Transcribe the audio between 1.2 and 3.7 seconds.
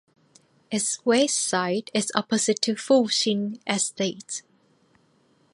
side is opposite to Fu Shin